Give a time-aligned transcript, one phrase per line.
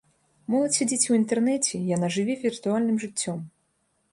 [0.53, 3.39] Моладзь сядзіць у інтэрнэце, яна жыве віртуальным жыццём.